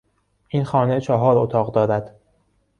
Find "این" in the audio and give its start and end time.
0.47-0.63